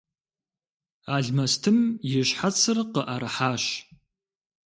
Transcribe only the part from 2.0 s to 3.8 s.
и щхьэцыр къыӀэрыхьащ.